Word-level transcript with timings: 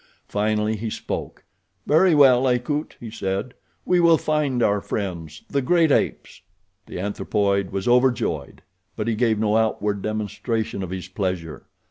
Finally 0.27 0.77
he 0.77 0.89
spoke: 0.89 1.43
"Very 1.85 2.15
well, 2.15 2.47
Akut," 2.47 2.95
he 2.99 3.11
said, 3.11 3.53
"we 3.85 3.99
will 3.99 4.17
find 4.17 4.63
our 4.63 4.81
friends, 4.81 5.43
the 5.47 5.61
great 5.61 5.91
apes." 5.91 6.41
The 6.87 6.99
anthropoid 6.99 7.69
was 7.69 7.87
overjoyed; 7.87 8.63
but 8.95 9.07
he 9.07 9.13
gave 9.13 9.37
no 9.37 9.57
outward 9.57 10.01
demonstration 10.01 10.81
of 10.81 10.89
his 10.89 11.07
pleasure. 11.07 11.67